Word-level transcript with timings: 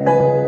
you. 0.00 0.47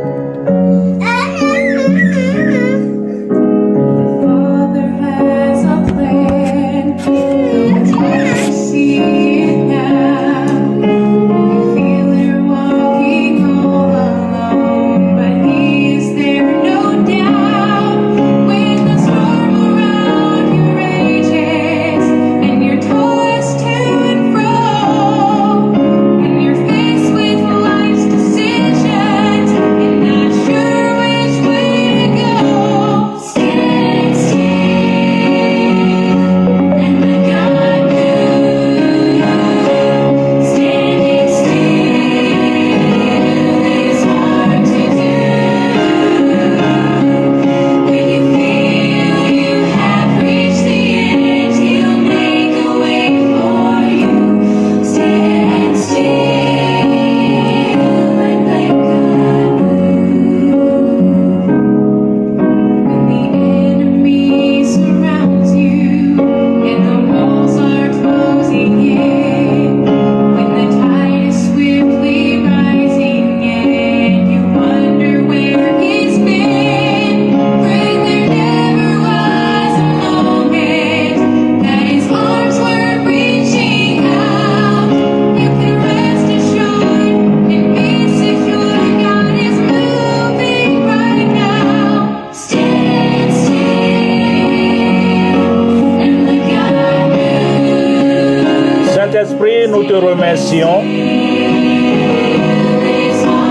Saint-Esprit, 99.20 99.68
nous 99.68 99.84
te 99.84 99.92
remercions. 99.92 100.82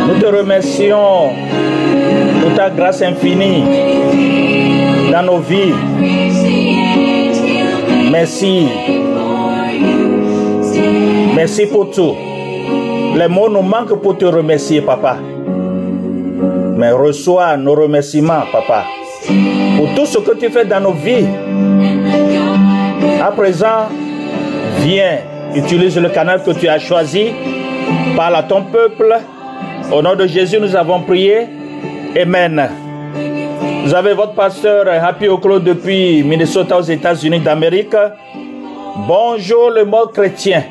Nous 0.08 0.20
te 0.20 0.26
remercions 0.26 1.30
pour 2.42 2.54
ta 2.56 2.72
grâce 2.72 3.04
infinie 3.04 3.64
dans 5.12 5.22
nos 5.22 5.38
vies. 5.38 5.74
Merci. 8.12 8.68
Merci 11.36 11.66
pour 11.68 11.92
tout. 11.92 12.16
Les 13.16 13.28
mots 13.28 13.50
nous 13.50 13.62
manquent 13.62 14.02
pour 14.02 14.18
te 14.18 14.26
remercier, 14.26 14.82
papa. 14.82 15.18
Mais 16.78 16.92
reçois 16.92 17.58
nos 17.58 17.76
remerciements, 17.76 18.42
papa, 18.52 18.86
pour 19.78 19.94
tout 19.94 20.08
ce 20.08 20.18
que 20.18 20.36
tu 20.36 20.50
fais 20.50 20.66
dans 20.66 20.80
nos 20.80 20.94
vies. 20.94 21.28
À 23.22 23.32
présent, 23.32 23.90
viens, 24.80 25.20
utilise 25.56 25.98
le 25.98 26.10
canal 26.10 26.44
que 26.44 26.52
tu 26.52 26.68
as 26.68 26.80
choisi, 26.80 27.32
parle 28.16 28.36
à 28.36 28.44
ton 28.44 28.64
peuple. 28.64 29.18
Au 29.92 30.02
nom 30.02 30.16
de 30.16 30.28
Jésus, 30.28 30.60
nous 30.60 30.76
avons 30.76 31.02
prié. 31.02 31.48
Amen. 32.20 32.70
Vous 33.86 33.94
avez 33.94 34.14
votre 34.14 34.34
pasteur 34.34 34.86
Happy 34.88 35.28
Oclo 35.28 35.60
depuis 35.60 36.24
Minnesota 36.24 36.78
aux 36.78 36.84
États-Unis 36.84 37.40
d'Amérique. 37.40 37.96
Bonjour 39.08 39.72
le 39.72 39.86
mot 39.86 40.08
chrétien. 40.08 40.64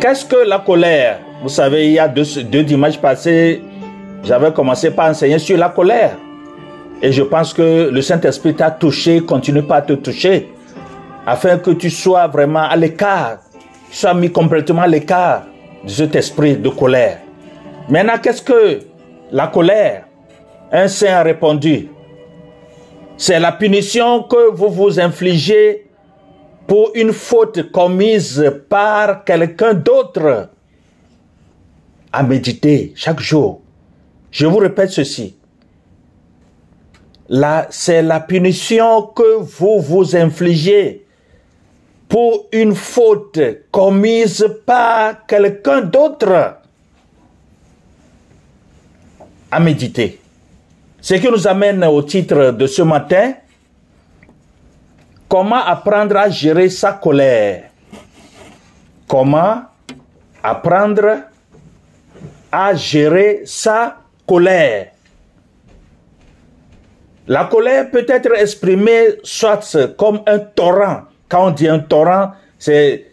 Qu'est-ce 0.00 0.24
que 0.24 0.48
la 0.48 0.58
colère? 0.58 1.18
Vous 1.42 1.48
savez, 1.48 1.86
il 1.86 1.92
y 1.92 1.98
a 1.98 2.08
deux, 2.08 2.24
dimanches 2.62 2.98
passés, 2.98 3.62
j'avais 4.24 4.52
commencé 4.52 4.90
par 4.90 5.10
enseigner 5.10 5.38
sur 5.38 5.58
la 5.58 5.68
colère. 5.68 6.16
Et 7.02 7.12
je 7.12 7.22
pense 7.22 7.52
que 7.52 7.90
le 7.92 8.00
Saint-Esprit 8.00 8.54
t'a 8.54 8.70
touché, 8.70 9.20
continue 9.20 9.62
pas 9.62 9.76
à 9.76 9.82
te 9.82 9.92
toucher, 9.94 10.48
afin 11.26 11.58
que 11.58 11.70
tu 11.70 11.90
sois 11.90 12.26
vraiment 12.26 12.62
à 12.68 12.76
l'écart, 12.76 13.38
tu 13.90 13.96
sois 13.96 14.14
mis 14.14 14.30
complètement 14.30 14.82
à 14.82 14.88
l'écart 14.88 15.44
de 15.84 15.88
cet 15.88 16.16
esprit 16.16 16.56
de 16.56 16.68
colère. 16.68 17.20
Maintenant, 17.88 18.18
qu'est-ce 18.22 18.42
que 18.42 18.80
la 19.30 19.48
colère? 19.48 20.06
Un 20.70 20.88
saint 20.88 21.14
a 21.14 21.22
répondu, 21.22 21.90
c'est 23.16 23.38
la 23.38 23.52
punition 23.52 24.22
que 24.22 24.50
vous 24.50 24.70
vous 24.70 24.98
infligez 24.98 25.86
pour 26.66 26.90
une 26.94 27.12
faute 27.12 27.70
commise 27.70 28.50
par 28.68 29.24
quelqu'un 29.24 29.74
d'autre. 29.74 30.48
À 32.10 32.22
méditer 32.22 32.92
chaque 32.94 33.20
jour. 33.20 33.60
Je 34.30 34.46
vous 34.46 34.58
répète 34.58 34.90
ceci. 34.90 35.36
Là, 37.28 37.66
c'est 37.70 38.02
la 38.02 38.20
punition 38.20 39.02
que 39.02 39.36
vous 39.40 39.80
vous 39.80 40.16
infligez 40.16 41.01
pour 42.12 42.48
une 42.52 42.74
faute 42.74 43.40
commise 43.70 44.46
par 44.66 45.24
quelqu'un 45.24 45.80
d'autre. 45.80 46.58
À 49.50 49.58
méditer. 49.58 50.20
Ce 51.00 51.14
qui 51.14 51.30
nous 51.30 51.48
amène 51.48 51.82
au 51.84 52.02
titre 52.02 52.50
de 52.50 52.66
ce 52.66 52.82
matin, 52.82 53.32
comment 55.26 55.64
apprendre 55.64 56.18
à 56.18 56.28
gérer 56.28 56.68
sa 56.68 56.92
colère? 56.92 57.70
Comment 59.08 59.62
apprendre 60.42 61.22
à 62.52 62.74
gérer 62.74 63.40
sa 63.46 63.96
colère? 64.26 64.92
La 67.26 67.46
colère 67.46 67.90
peut 67.90 68.04
être 68.06 68.38
exprimée 68.38 69.14
soit 69.22 69.96
comme 69.96 70.20
un 70.26 70.40
torrent. 70.40 71.04
Quand 71.32 71.46
on 71.46 71.50
dit 71.50 71.66
un 71.66 71.78
torrent, 71.78 72.32
c'est 72.58 73.06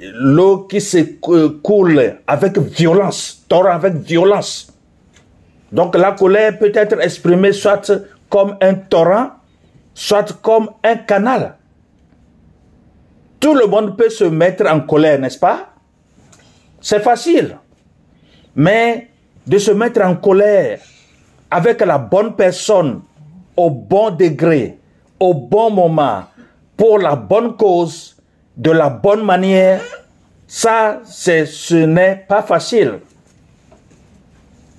l'eau 0.00 0.66
qui 0.68 0.80
se 0.80 0.98
cou- 1.20 1.60
coule 1.62 2.16
avec 2.26 2.58
violence. 2.58 3.44
Torrent 3.48 3.70
avec 3.70 3.94
violence. 3.94 4.72
Donc 5.70 5.94
la 5.96 6.10
colère 6.10 6.58
peut 6.58 6.72
être 6.74 7.00
exprimée 7.00 7.52
soit 7.52 7.92
comme 8.28 8.56
un 8.60 8.74
torrent, 8.74 9.30
soit 9.94 10.36
comme 10.42 10.70
un 10.82 10.96
canal. 10.96 11.54
Tout 13.38 13.54
le 13.54 13.66
monde 13.66 13.96
peut 13.96 14.10
se 14.10 14.24
mettre 14.24 14.66
en 14.66 14.80
colère, 14.80 15.20
n'est-ce 15.20 15.38
pas? 15.38 15.68
C'est 16.80 16.98
facile. 17.00 17.56
Mais 18.56 19.10
de 19.46 19.58
se 19.58 19.70
mettre 19.70 20.02
en 20.02 20.16
colère 20.16 20.80
avec 21.48 21.80
la 21.82 21.98
bonne 21.98 22.34
personne, 22.34 23.00
au 23.56 23.70
bon 23.70 24.10
degré, 24.10 24.76
au 25.20 25.34
bon 25.34 25.70
moment, 25.70 26.24
pour 26.80 26.98
la 26.98 27.14
bonne 27.14 27.58
cause, 27.58 28.16
de 28.56 28.70
la 28.70 28.88
bonne 28.88 29.22
manière, 29.22 29.82
ça, 30.46 31.02
c'est, 31.04 31.44
ce 31.44 31.74
n'est 31.74 32.24
pas 32.26 32.40
facile. 32.40 33.00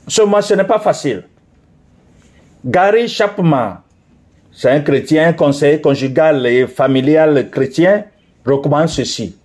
Seulement, 0.07 0.41
ce 0.41 0.55
n'est 0.55 0.63
pas 0.63 0.79
facile. 0.79 1.25
Gary 2.65 3.07
Chapman, 3.07 3.75
c'est 4.51 4.71
un 4.71 4.79
chrétien, 4.79 5.27
un 5.27 5.33
conseiller 5.33 5.79
conjugal 5.79 6.43
et 6.47 6.65
familial 6.65 7.51
chrétien, 7.51 8.05
recommande 8.43 8.89
ceci. 8.89 9.37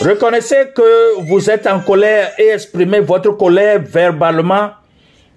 Reconnaissez 0.00 0.72
que 0.74 1.20
vous 1.20 1.48
êtes 1.48 1.68
en 1.68 1.78
colère 1.78 2.32
et 2.40 2.48
exprimez 2.48 2.98
votre 2.98 3.30
colère 3.36 3.80
verbalement 3.80 4.70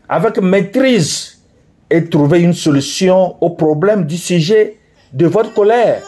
avec 0.09 0.39
maîtrise 0.39 1.39
et 1.87 2.03
trouvez 2.05 2.41
une 2.41 2.55
solution 2.55 3.35
au 3.39 3.51
problème 3.51 4.05
du 4.05 4.17
sujet 4.17 4.80
de 5.13 5.25
votre 5.27 5.53
colère. 5.53 6.01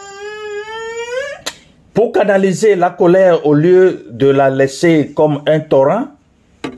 Pour 1.93 2.11
canaliser 2.11 2.75
la 2.75 2.89
colère 2.89 3.45
au 3.45 3.53
lieu 3.53 4.05
de 4.09 4.27
la 4.27 4.49
laisser 4.49 5.11
comme 5.15 5.43
un 5.45 5.59
torrent 5.59 6.07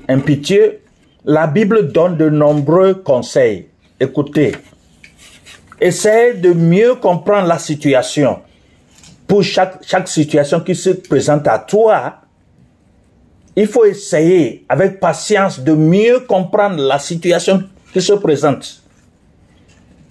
impétueux, 0.10 0.80
la 1.24 1.48
Bible 1.48 1.92
donne 1.92 2.18
de 2.18 2.30
nombreux 2.30 2.96
conseils. 2.96 3.68
Écoutez, 4.00 4.54
essayez 5.80 6.34
de 6.34 6.52
mieux 6.52 6.96
comprendre 6.96 7.48
la 7.48 7.60
situation. 7.60 8.40
Pour 9.28 9.44
chaque, 9.44 9.84
chaque 9.86 10.08
situation 10.08 10.60
qui 10.60 10.76
se 10.76 10.90
présente 10.90 11.48
à 11.48 11.60
toi, 11.60 12.16
il 13.56 13.68
faut 13.68 13.86
essayer 13.86 14.66
avec 14.68 15.00
patience 15.00 15.60
de 15.62 15.74
mieux 15.74 16.20
comprendre 16.22 16.84
la 16.84 17.00
situation 17.00 17.64
qui 17.94 18.02
se 18.02 18.14
présente. 18.14 18.85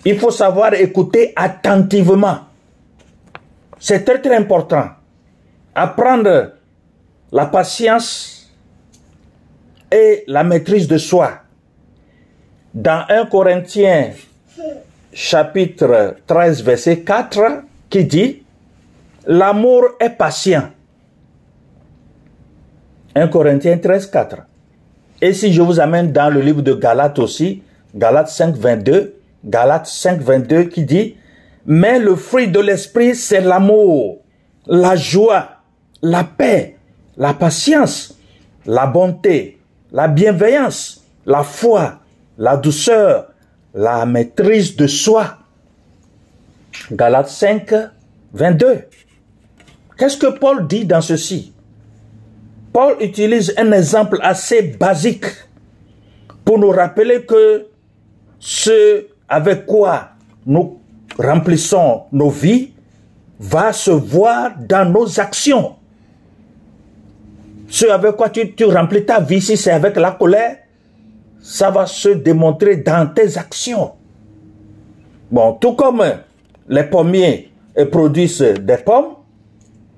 Il 0.05 0.19
faut 0.19 0.31
savoir 0.31 0.75
écouter 0.75 1.33
attentivement. 1.35 2.41
C'est 3.79 4.05
très 4.05 4.21
très 4.21 4.37
important. 4.37 4.89
Apprendre 5.75 6.53
la 7.33 7.47
patience 7.47 8.51
et 9.91 10.25
la 10.27 10.45
maîtrise 10.45 10.87
de 10.89 10.99
soi. 10.99 11.33
Dans 12.73 13.05
1 13.09 13.27
Corinthiens 13.27 14.11
chapitre 15.13 16.17
13 16.27 16.63
verset 16.63 17.01
4 17.01 17.63
qui 17.89 18.05
dit 18.05 18.43
L'amour 19.27 19.91
est 20.01 20.11
patient. 20.11 20.71
1 23.15 23.29
Corinthiens 23.29 23.79
13, 23.79 24.11
4. 24.11 24.37
Et 25.23 25.33
si 25.33 25.53
je 25.53 25.63
vous 25.63 25.81
amène 25.81 26.13
dans 26.13 26.29
le 26.29 26.41
livre 26.41 26.63
de 26.63 26.75
Galates 26.75 27.19
aussi, 27.19 27.63
Galates 27.95 28.29
5, 28.29 28.57
22, 28.57 29.15
Galates 29.45 29.87
5, 29.87 30.21
22 30.21 30.65
qui 30.65 30.85
dit, 30.85 31.17
mais 31.67 31.99
le 31.99 32.17
fruit 32.17 32.49
de 32.49 32.61
l'esprit, 32.61 33.15
c'est 33.15 33.41
l'amour, 33.41 34.23
la 34.67 34.97
joie, 34.97 35.49
la 36.03 36.25
paix, 36.25 36.77
la 37.17 37.35
patience, 37.35 38.19
la 38.67 38.87
bonté, 38.87 39.59
la 39.93 40.09
bienveillance, 40.09 41.05
la 41.27 41.43
foi, 41.43 42.01
la 42.39 42.57
douceur, 42.57 43.29
la 43.75 44.07
maîtrise 44.07 44.77
de 44.77 44.87
soi. 44.87 45.39
Galates 46.91 47.29
5, 47.29 47.73
22. 48.33 48.85
Qu'est-ce 49.97 50.17
que 50.17 50.39
Paul 50.39 50.67
dit 50.67 50.85
dans 50.85 51.01
ceci? 51.01 51.53
Paul 52.73 52.97
utilise 53.01 53.55
un 53.57 53.71
exemple 53.73 54.19
assez 54.23 54.63
basique 54.63 55.27
pour 56.45 56.59
nous 56.59 56.71
rappeler 56.71 57.25
que 57.25 57.69
ce 58.41 59.07
avec 59.35 59.67
quoi 59.67 60.11
nous 60.47 60.79
remplissons 61.19 62.03
nos 62.13 62.31
vies 62.31 62.71
va 63.41 63.73
se 63.73 63.91
voir 63.91 64.53
dans 64.59 64.89
nos 64.89 65.19
actions. 65.19 65.75
Ce 67.69 67.87
avec 67.87 68.15
quoi 68.15 68.29
tu, 68.31 68.65
remplis 68.67 69.05
ta 69.05 69.19
vie, 69.19 69.41
si 69.41 69.57
c'est 69.57 69.73
avec 69.73 69.97
la 69.97 70.13
colère, 70.13 70.59
ça 71.41 71.71
va 71.71 71.87
se 71.87 72.11
démontrer 72.11 72.77
dans 72.77 73.13
tes 73.13 73.37
actions. 73.37 73.93
Bon, 75.31 75.55
tout 75.55 75.73
comme 75.73 76.05
les 76.69 76.85
pommiers 76.85 77.51
produisent 77.91 78.55
des 78.61 78.77
pommes, 78.77 79.17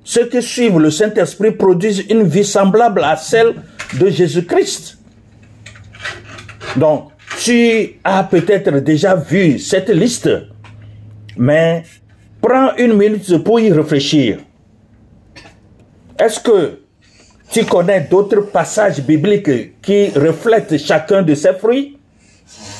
ceux 0.02 0.28
qui 0.28 0.40
suivent 0.40 0.78
le 0.78 0.90
Saint-Esprit 0.90 1.50
produisent 1.50 2.04
une 2.08 2.22
vie 2.22 2.44
semblable 2.44 3.04
à 3.04 3.16
celle 3.16 3.54
de 4.00 4.08
Jésus-Christ. 4.08 4.96
Donc, 6.76 7.10
tu 7.38 7.98
as 8.04 8.24
peut-être 8.24 8.78
déjà 8.78 9.14
vu 9.14 9.58
cette 9.58 9.90
liste, 9.90 10.30
mais 11.36 11.82
prends 12.40 12.74
une 12.76 12.94
minute 12.94 13.42
pour 13.44 13.60
y 13.60 13.72
réfléchir. 13.72 14.38
Est-ce 16.18 16.40
que 16.40 16.80
tu 17.50 17.64
connais 17.64 18.00
d'autres 18.00 18.40
passages 18.40 19.00
bibliques 19.00 19.80
qui 19.82 20.08
reflètent 20.10 20.78
chacun 20.78 21.22
de 21.22 21.34
ces 21.34 21.52
fruits? 21.52 21.98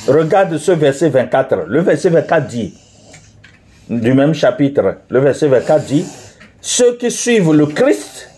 Regarde 0.09 0.57
ce 0.59 0.73
verset 0.73 1.11
24. 1.11 1.65
Le 1.67 1.81
verset 1.81 2.11
24 2.11 2.47
dit, 2.47 2.75
du 3.91 4.15
même 4.15 4.35
chapitre, 4.35 4.99
le 5.11 5.21
verset 5.21 5.49
24 5.49 5.85
dit, 5.85 6.05
ceux 6.61 6.97
qui 6.97 7.11
suivent 7.11 7.53
le 7.53 7.67
Christ 7.67 8.31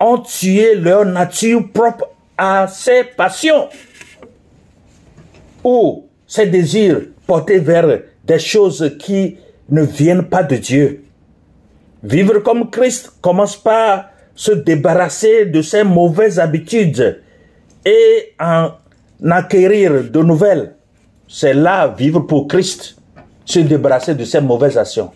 ont 0.00 0.18
tué 0.18 0.74
leur 0.74 1.04
nature 1.04 1.70
propre 1.72 2.10
à 2.36 2.66
ses 2.66 3.04
passions 3.04 3.68
ou 5.64 6.06
ses 6.26 6.46
désirs 6.46 7.00
portés 7.26 7.58
vers 7.58 8.00
des 8.24 8.38
choses 8.38 8.96
qui 8.98 9.36
ne 9.68 9.82
viennent 9.82 10.24
pas 10.28 10.42
de 10.42 10.56
Dieu. 10.56 11.04
Vivre 12.02 12.38
comme 12.40 12.70
Christ 12.70 13.12
commence 13.20 13.56
par 13.56 14.10
se 14.34 14.52
débarrasser 14.52 15.46
de 15.46 15.62
ses 15.62 15.84
mauvaises 15.84 16.38
habitudes 16.38 17.22
et 17.84 18.34
en 18.38 18.72
acquérir 19.30 20.10
de 20.10 20.20
nouvelles. 20.20 20.74
C'est 21.28 21.54
là 21.54 21.88
vivre 21.88 22.20
pour 22.20 22.46
Christ, 22.46 22.96
se 23.44 23.60
débarrasser 23.60 24.14
de 24.14 24.24
ses 24.24 24.40
mauvaises 24.40 24.76
actions 24.76 25.12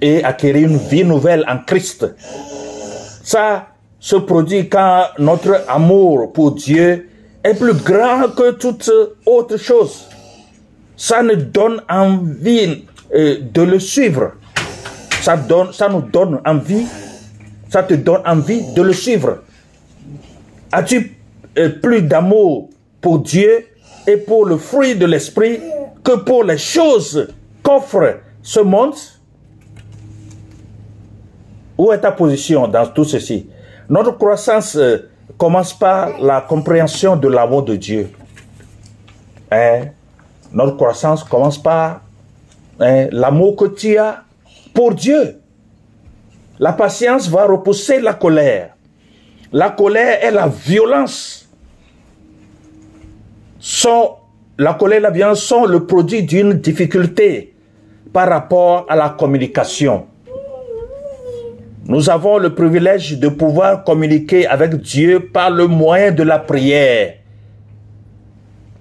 et 0.00 0.22
acquérir 0.24 0.68
une 0.68 0.76
vie 0.76 1.04
nouvelle 1.04 1.44
en 1.48 1.58
Christ. 1.58 2.06
Ça 3.24 3.68
se 3.98 4.16
produit 4.16 4.68
quand 4.68 5.04
notre 5.18 5.64
amour 5.68 6.32
pour 6.32 6.52
Dieu 6.52 7.08
est 7.44 7.54
plus 7.54 7.74
grand 7.74 8.28
que 8.34 8.52
toute 8.52 8.90
autre 9.26 9.56
chose. 9.56 10.08
Ça 10.96 11.22
nous 11.22 11.36
donne 11.36 11.82
envie 11.88 12.84
euh, 13.14 13.38
de 13.52 13.62
le 13.62 13.78
suivre. 13.80 14.32
Ça, 15.20 15.36
donne, 15.36 15.72
ça 15.72 15.88
nous 15.88 16.02
donne 16.02 16.40
envie, 16.44 16.86
ça 17.68 17.82
te 17.82 17.94
donne 17.94 18.22
envie 18.26 18.72
de 18.72 18.82
le 18.82 18.92
suivre. 18.92 19.42
As-tu 20.70 21.16
euh, 21.58 21.68
plus 21.68 22.02
d'amour 22.02 22.70
pour 23.00 23.18
Dieu 23.20 23.66
et 24.06 24.16
pour 24.16 24.46
le 24.46 24.56
fruit 24.56 24.94
de 24.96 25.06
l'esprit 25.06 25.60
que 26.02 26.16
pour 26.16 26.44
les 26.44 26.58
choses 26.58 27.28
qu'offre 27.62 28.18
ce 28.42 28.60
monde? 28.60 28.94
Où 31.78 31.92
est 31.92 32.00
ta 32.00 32.12
position 32.12 32.68
dans 32.68 32.86
tout 32.86 33.04
ceci? 33.04 33.48
Notre 33.88 34.12
croissance 34.12 34.76
euh, 34.76 35.10
commence 35.42 35.76
par 35.76 36.20
la 36.20 36.40
compréhension 36.40 37.16
de 37.16 37.26
l'amour 37.26 37.64
de 37.64 37.74
Dieu. 37.74 38.10
Hein? 39.50 39.86
Notre 40.52 40.76
croissance 40.76 41.24
commence 41.24 41.60
par 41.60 42.02
hein, 42.78 43.08
l'amour 43.10 43.56
que 43.56 43.64
tu 43.64 43.98
as 43.98 44.22
pour 44.72 44.94
Dieu. 44.94 45.40
La 46.60 46.72
patience 46.72 47.28
va 47.28 47.44
repousser 47.44 48.00
la 48.00 48.14
colère. 48.14 48.76
La 49.52 49.70
colère 49.70 50.22
est 50.22 50.30
la 50.30 50.46
violence. 50.46 51.48
Sont, 53.58 54.18
la 54.58 54.74
colère 54.74 54.98
et 54.98 55.02
la 55.02 55.10
violence 55.10 55.42
sont 55.42 55.64
le 55.64 55.86
produit 55.86 56.22
d'une 56.22 56.52
difficulté 56.52 57.52
par 58.12 58.28
rapport 58.28 58.86
à 58.88 58.94
la 58.94 59.08
communication. 59.08 60.06
Nous 61.84 62.08
avons 62.08 62.38
le 62.38 62.54
privilège 62.54 63.18
de 63.18 63.28
pouvoir 63.28 63.82
communiquer 63.82 64.46
avec 64.46 64.76
Dieu 64.76 65.28
par 65.32 65.50
le 65.50 65.66
moyen 65.66 66.12
de 66.12 66.22
la 66.22 66.38
prière. 66.38 67.14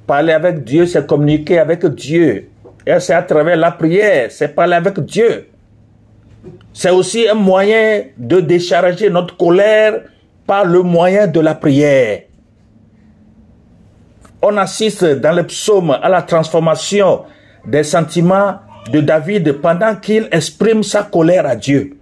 Parler 0.06 0.34
avec 0.34 0.64
Dieu, 0.64 0.86
c'est 0.86 1.08
communiquer 1.08 1.58
avec 1.58 1.84
Dieu. 1.86 2.50
Et 2.86 3.00
c'est 3.00 3.14
à 3.14 3.24
travers 3.24 3.56
la 3.58 3.72
prière, 3.72 4.30
c'est 4.30 4.50
parler 4.50 4.76
avec 4.76 5.00
Dieu. 5.00 5.48
C'est 6.74 6.92
aussi 6.92 7.28
un 7.28 7.34
moyen 7.34 8.04
de 8.18 8.40
décharger 8.40 9.10
notre 9.10 9.36
colère 9.36 10.02
par 10.46 10.66
le 10.66 10.84
moyen 10.84 11.26
de 11.26 11.40
la 11.40 11.56
prière. 11.56 12.22
On 14.44 14.58
assiste 14.58 15.06
dans 15.06 15.36
le 15.36 15.44
psaume 15.44 15.92
à 15.92 16.08
la 16.08 16.22
transformation 16.22 17.22
des 17.66 17.84
sentiments 17.84 18.60
de 18.92 19.02
David 19.02 19.54
pendant 19.54 19.96
qu'il 19.96 20.28
exprime 20.32 20.84
sa 20.84 21.04
colère 21.04 21.46
à 21.48 21.56
Dieu. 21.56 21.98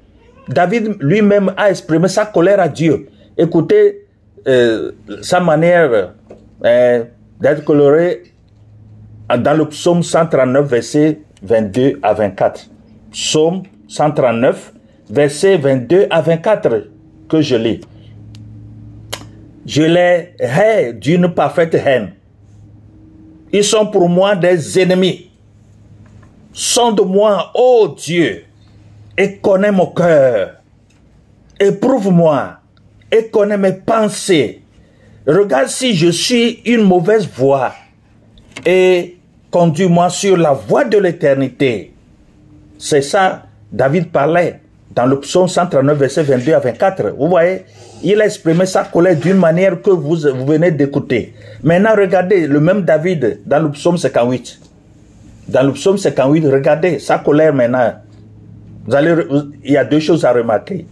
David 0.50 0.98
lui-même 1.00 1.53
a 1.56 1.70
exprimé 1.70 2.08
sa 2.08 2.25
colère 2.25 2.60
à 2.60 2.68
Dieu. 2.68 3.08
Écoutez 3.38 4.08
euh, 4.48 4.91
sa 5.22 5.39
manière 5.39 6.13
euh, 6.65 7.03
d'être 7.39 7.63
coloré 7.63 8.24
dans 9.29 9.56
le 9.56 9.65
psaume 9.70 10.01
139, 10.01 10.68
verset 10.68 11.20
22 11.44 12.00
à 12.01 12.13
24. 12.13 12.68
Psaume 13.12 13.62
139, 13.88 14.74
verset 15.12 15.58
22 15.58 16.08
à 16.10 16.22
24 16.22 16.88
que 17.29 17.41
je 17.41 17.56
lis. 17.56 17.82
Je 19.68 19.84
les 19.84 20.29
hais 20.39 20.94
d'une 20.94 21.32
parfaite 21.32 21.75
haine. 21.75 22.13
Ils 23.53 23.63
sont 23.63 23.86
pour 23.86 24.10
moi 24.10 24.36
des 24.36 24.79
ennemis. 24.79 25.29
Sonde-moi, 26.53 27.51
ô 27.53 27.89
Dieu, 27.96 28.46
et 29.19 29.35
connais 29.35 29.71
mon 29.71 29.88
cœur. 29.88 30.55
Éprouve-moi 31.59 32.53
et 33.11 33.27
connais 33.27 33.57
mes 33.57 33.73
pensées. 33.73 34.61
Regarde 35.27 35.67
si 35.67 35.93
je 35.93 36.07
suis 36.07 36.61
une 36.65 36.83
mauvaise 36.83 37.27
voie 37.27 37.73
et 38.65 39.17
conduis-moi 39.51 40.09
sur 40.09 40.38
la 40.38 40.53
voie 40.53 40.85
de 40.85 40.97
l'éternité. 40.97 41.93
C'est 42.77 43.01
ça, 43.01 43.43
David 43.69 44.09
parlait 44.09 44.61
dans 44.95 45.05
le 45.05 45.19
psaume 45.19 45.49
139, 45.49 45.97
verset 45.97 46.23
22 46.23 46.53
à 46.53 46.59
24. 46.59 47.09
Vous 47.17 47.27
voyez, 47.27 47.65
il 48.01 48.21
a 48.21 48.25
exprimé 48.25 48.65
sa 48.65 48.85
colère 48.85 49.17
d'une 49.17 49.35
manière 49.38 49.81
que 49.81 49.89
vous, 49.89 50.15
vous 50.15 50.45
venez 50.45 50.71
d'écouter. 50.71 51.33
Maintenant, 51.61 51.93
regardez 51.97 52.47
le 52.47 52.61
même 52.61 52.83
David 52.83 53.41
dans 53.45 53.59
le 53.59 53.71
psaume 53.71 53.97
58. 53.97 54.61
Dans 55.49 55.63
le 55.63 55.73
psaume 55.73 55.97
58, 55.97 56.47
regardez 56.47 56.99
sa 56.99 57.17
colère 57.17 57.53
maintenant 57.53 57.95
il 58.91 59.72
y 59.72 59.77
a 59.77 59.86
deux 59.86 60.00
choses 60.00 60.25
à 60.25 60.34
remarquer. 60.34 60.86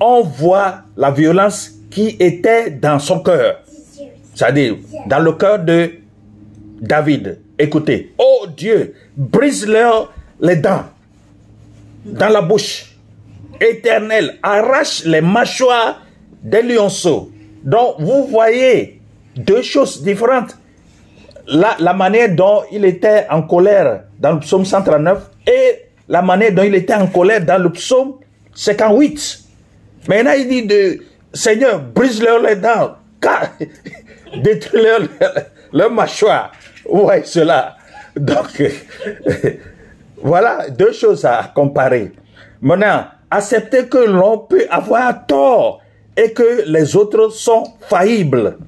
on 0.00 0.22
voit 0.22 0.82
la 0.96 1.10
violence 1.10 1.72
qui 1.90 2.16
était 2.18 2.70
dans 2.70 2.98
son 2.98 3.20
cœur. 3.20 3.60
C'est-à-dire, 4.34 4.76
dans 5.06 5.18
le 5.18 5.32
cœur 5.32 5.58
de 5.58 5.90
David. 6.80 7.38
Écoutez, 7.58 8.14
oh 8.16 8.46
Dieu, 8.56 8.94
brise-leur 9.16 10.12
les 10.40 10.56
dents 10.56 10.84
dans 12.04 12.28
la 12.28 12.40
bouche. 12.40 12.86
Éternel, 13.60 14.38
arrache 14.42 15.04
les 15.04 15.20
mâchoires 15.20 16.00
des 16.42 16.62
lionceaux. 16.62 17.30
Donc, 17.62 17.96
vous 17.98 18.24
voyez 18.28 19.00
deux 19.36 19.60
choses 19.60 20.02
différentes. 20.02 20.56
La, 21.46 21.76
la 21.78 21.92
manière 21.92 22.34
dont 22.34 22.62
il 22.72 22.86
était 22.86 23.26
en 23.28 23.42
colère 23.42 24.04
dans 24.18 24.32
le 24.32 24.40
psaume 24.40 24.64
139 24.64 25.30
et 25.46 25.89
la 26.10 26.22
manière 26.22 26.52
dont 26.52 26.64
il 26.64 26.74
était 26.74 26.94
en 26.94 27.06
colère 27.06 27.44
dans 27.44 27.62
le 27.62 27.70
psaume 27.70 28.14
58. 28.52 29.44
Maintenant, 30.08 30.32
il 30.36 30.48
dit 30.48 30.66
de 30.66 30.98
Seigneur, 31.32 31.80
brise-leur 31.80 32.42
les 32.42 32.56
dents, 32.56 32.96
détruis-leur 34.42 35.02
leur 35.72 35.90
mâchoire. 35.90 36.50
Ouais, 36.88 37.22
cela. 37.24 37.76
Donc, 38.16 38.60
voilà 40.22 40.68
deux 40.68 40.92
choses 40.92 41.24
à 41.24 41.52
comparer. 41.54 42.10
Maintenant, 42.60 43.04
accepter 43.30 43.86
que 43.86 43.98
l'on 43.98 44.38
peut 44.38 44.66
avoir 44.68 45.26
tort 45.26 45.80
et 46.16 46.32
que 46.32 46.64
les 46.66 46.96
autres 46.96 47.30
sont 47.30 47.64
faillibles. 47.88 48.58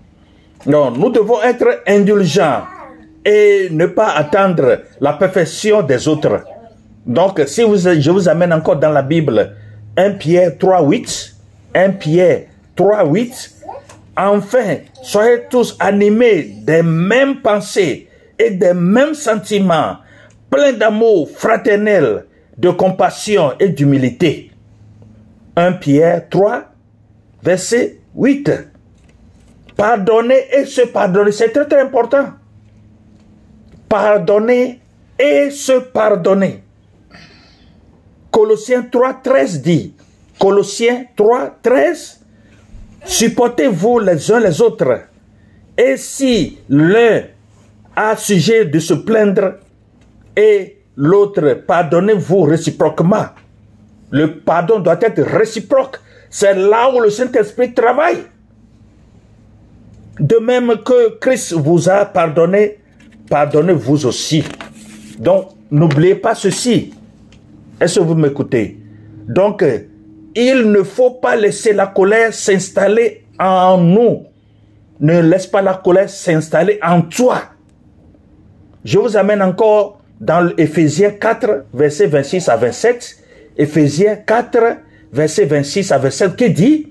Non, 0.64 0.92
nous 0.92 1.10
devons 1.10 1.42
être 1.42 1.82
indulgents 1.88 2.62
et 3.24 3.66
ne 3.72 3.86
pas 3.86 4.12
attendre 4.12 4.82
la 5.00 5.14
perfection 5.14 5.82
des 5.82 6.06
autres. 6.06 6.44
Donc, 7.06 7.42
si 7.46 7.62
vous, 7.62 7.76
je 7.76 8.10
vous 8.10 8.28
amène 8.28 8.52
encore 8.52 8.76
dans 8.76 8.90
la 8.90 9.02
Bible, 9.02 9.56
1 9.96 10.12
Pierre 10.12 10.56
3, 10.56 10.82
8, 10.82 11.36
1 11.74 11.90
Pierre 11.90 12.42
3, 12.76 13.04
8, 13.06 13.50
enfin, 14.16 14.76
soyez 15.02 15.42
tous 15.50 15.76
animés 15.80 16.54
des 16.62 16.82
mêmes 16.82 17.40
pensées 17.40 18.08
et 18.38 18.50
des 18.50 18.74
mêmes 18.74 19.14
sentiments, 19.14 19.96
pleins 20.48 20.72
d'amour 20.72 21.28
fraternel, 21.28 22.26
de 22.56 22.70
compassion 22.70 23.52
et 23.58 23.68
d'humilité. 23.68 24.50
1 25.56 25.72
Pierre 25.72 26.28
3, 26.28 26.64
verset 27.42 27.98
8. 28.14 28.50
Pardonner 29.76 30.44
et 30.52 30.66
se 30.66 30.82
pardonner, 30.82 31.32
c'est 31.32 31.50
très 31.50 31.66
très 31.66 31.80
important. 31.80 32.26
Pardonner 33.88 34.80
et 35.18 35.50
se 35.50 35.80
pardonner. 35.80 36.62
Colossiens 38.32 38.82
3, 38.90 39.20
13 39.22 39.62
dit, 39.62 39.94
Colossiens 40.38 41.04
3, 41.14 41.58
13, 41.62 42.20
supportez-vous 43.04 43.98
les 43.98 44.32
uns 44.32 44.40
les 44.40 44.60
autres. 44.62 45.02
Et 45.76 45.98
si 45.98 46.58
l'un 46.70 47.24
a 47.94 48.16
sujet 48.16 48.64
de 48.64 48.78
se 48.78 48.94
plaindre 48.94 49.56
et 50.34 50.78
l'autre, 50.96 51.62
pardonnez-vous 51.66 52.42
réciproquement. 52.42 53.26
Le 54.10 54.38
pardon 54.40 54.80
doit 54.80 54.98
être 55.02 55.22
réciproque. 55.22 55.98
C'est 56.30 56.54
là 56.54 56.90
où 56.94 57.00
le 57.00 57.10
Saint-Esprit 57.10 57.74
travaille. 57.74 58.24
De 60.18 60.36
même 60.36 60.78
que 60.82 61.18
Christ 61.18 61.52
vous 61.52 61.88
a 61.88 62.06
pardonné, 62.06 62.78
pardonnez-vous 63.28 64.06
aussi. 64.06 64.42
Donc, 65.18 65.50
n'oubliez 65.70 66.14
pas 66.14 66.34
ceci. 66.34 66.94
Est-ce 67.82 67.98
que 67.98 68.04
vous 68.04 68.14
m'écoutez? 68.14 68.78
Donc, 69.26 69.60
euh, 69.60 69.78
il 70.36 70.70
ne 70.70 70.84
faut 70.84 71.10
pas 71.10 71.34
laisser 71.34 71.72
la 71.72 71.88
colère 71.88 72.32
s'installer 72.32 73.24
en 73.40 73.76
nous. 73.76 74.22
Ne 75.00 75.20
laisse 75.20 75.48
pas 75.48 75.62
la 75.62 75.74
colère 75.74 76.08
s'installer 76.08 76.78
en 76.80 77.02
toi. 77.02 77.42
Je 78.84 78.98
vous 79.00 79.16
amène 79.16 79.42
encore 79.42 80.00
dans 80.20 80.52
Ephésiens 80.56 81.10
4, 81.10 81.64
versets 81.74 82.06
26 82.06 82.48
à 82.48 82.56
27. 82.56 83.16
Ephésiens 83.56 84.14
4, 84.14 84.58
verset 85.12 85.46
26 85.46 85.90
à 85.90 85.98
27, 85.98 86.36
qui 86.36 86.50
dit, 86.50 86.88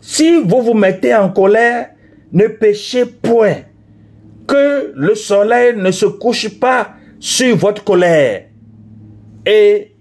si 0.00 0.42
vous 0.42 0.60
vous 0.60 0.74
mettez 0.74 1.14
en 1.14 1.30
colère, 1.30 1.90
ne 2.32 2.48
péchez 2.48 3.06
point, 3.06 3.58
que 4.48 4.92
le 4.96 5.14
soleil 5.14 5.76
ne 5.76 5.92
se 5.92 6.06
couche 6.06 6.58
pas 6.58 6.94
sur 7.20 7.56
votre 7.56 7.84
colère, 7.84 8.46
et 9.46 9.91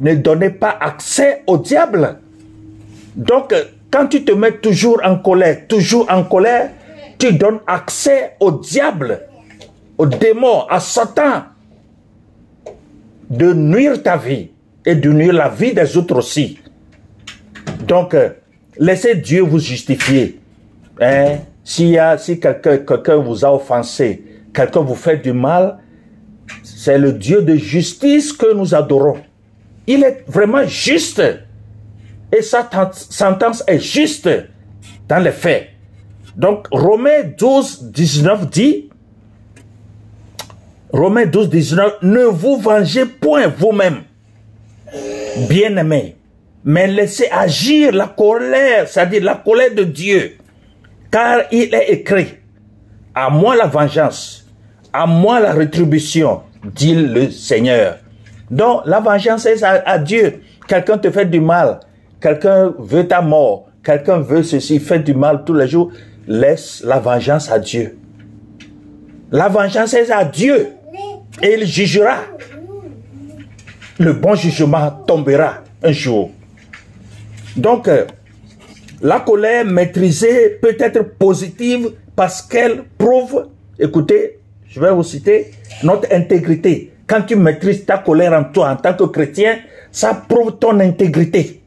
ne 0.00 0.14
donnez 0.14 0.50
pas 0.50 0.76
accès 0.80 1.42
au 1.46 1.58
diable. 1.58 2.18
Donc, 3.14 3.54
quand 3.90 4.06
tu 4.08 4.24
te 4.24 4.32
mets 4.32 4.58
toujours 4.58 5.00
en 5.04 5.18
colère, 5.18 5.66
toujours 5.68 6.06
en 6.10 6.24
colère, 6.24 6.70
tu 7.18 7.32
donnes 7.32 7.60
accès 7.66 8.34
au 8.40 8.50
diable, 8.52 9.22
au 9.96 10.06
démon, 10.06 10.66
à 10.68 10.80
Satan, 10.80 11.44
de 13.30 13.52
nuire 13.52 14.02
ta 14.02 14.16
vie 14.16 14.50
et 14.84 14.94
de 14.94 15.10
nuire 15.10 15.32
la 15.32 15.48
vie 15.48 15.72
des 15.72 15.96
autres 15.96 16.16
aussi. 16.16 16.58
Donc, 17.86 18.14
euh, 18.14 18.30
laissez 18.78 19.14
Dieu 19.14 19.42
vous 19.42 19.58
justifier. 19.58 20.38
Hein? 21.00 21.38
Si 21.64 21.96
quelqu'un 22.40 23.16
vous 23.16 23.44
a 23.44 23.52
offensé, 23.52 24.22
quelqu'un 24.54 24.80
vous 24.80 24.94
fait 24.94 25.16
du 25.16 25.32
mal, 25.32 25.78
c'est 26.62 26.98
le 26.98 27.12
Dieu 27.12 27.42
de 27.42 27.56
justice 27.56 28.32
que 28.32 28.54
nous 28.54 28.74
adorons. 28.74 29.16
Il 29.86 30.02
est 30.04 30.24
vraiment 30.26 30.66
juste. 30.66 31.22
Et 32.36 32.42
sa 32.42 32.64
ten- 32.64 32.90
sentence 32.92 33.62
est 33.66 33.78
juste 33.78 34.28
dans 35.08 35.18
les 35.22 35.30
faits. 35.32 35.68
Donc, 36.36 36.66
Romains 36.70 37.22
12, 37.38 37.84
19 37.92 38.50
dit, 38.50 38.90
Romains 40.92 41.26
12, 41.26 41.50
19, 41.50 41.92
ne 42.02 42.24
vous 42.24 42.56
vengez 42.58 43.04
point 43.06 43.48
vous-même, 43.48 44.02
bien-aimés, 45.48 46.16
mais 46.64 46.86
laissez 46.86 47.28
agir 47.30 47.92
la 47.92 48.06
colère, 48.08 48.88
c'est-à-dire 48.88 49.22
la 49.24 49.34
colère 49.36 49.74
de 49.74 49.84
Dieu. 49.84 50.36
Car 51.10 51.42
il 51.52 51.74
est 51.74 51.88
écrit, 51.90 52.34
à 53.14 53.30
moi 53.30 53.56
la 53.56 53.66
vengeance, 53.66 54.46
à 54.92 55.06
moi 55.06 55.40
la 55.40 55.52
rétribution, 55.52 56.42
dit 56.64 56.94
le 56.94 57.30
Seigneur. 57.30 57.98
Donc 58.50 58.82
la 58.86 59.00
vengeance 59.00 59.46
est 59.46 59.62
à, 59.62 59.98
Dieu. 59.98 60.42
Quelqu'un 60.68 60.98
te 60.98 61.10
fait 61.10 61.26
du 61.26 61.40
mal, 61.40 61.80
quelqu'un 62.20 62.72
veut 62.78 63.06
ta 63.06 63.20
mort, 63.22 63.68
quelqu'un 63.82 64.18
veut 64.18 64.42
ceci, 64.42 64.78
fait 64.78 65.00
du 65.00 65.14
mal 65.14 65.44
tous 65.44 65.54
les 65.54 65.68
jours, 65.68 65.92
laisse 66.26 66.82
la 66.84 66.98
vengeance 66.98 67.50
à 67.50 67.58
Dieu. 67.58 67.98
La 69.30 69.48
vengeance 69.48 69.94
est 69.94 70.10
à 70.10 70.24
Dieu 70.24 70.68
et 71.42 71.54
il 71.54 71.66
jugera. 71.66 72.18
Le 73.98 74.12
bon 74.12 74.34
jugement 74.34 74.90
tombera 75.06 75.62
un 75.82 75.92
jour. 75.92 76.30
Donc, 77.56 77.88
euh, 77.88 78.04
la 79.00 79.20
colère 79.20 79.64
maîtrisée 79.64 80.58
peut 80.60 80.76
être 80.78 81.02
positive 81.18 81.92
parce 82.14 82.42
qu'elle 82.42 82.84
prouve, 82.98 83.48
écoutez, 83.78 84.38
je 84.68 84.80
vais 84.80 84.90
vous 84.92 85.02
citer, 85.02 85.52
notre 85.82 86.12
intégrité. 86.12 86.92
Quand 87.06 87.22
tu 87.22 87.36
maîtrises 87.36 87.84
ta 87.84 87.98
colère 87.98 88.32
en 88.32 88.44
toi 88.44 88.70
en 88.70 88.76
tant 88.76 88.94
que 88.94 89.04
chrétien, 89.04 89.58
ça 89.92 90.14
prouve 90.14 90.58
ton 90.58 90.78
intégrité. 90.80 91.62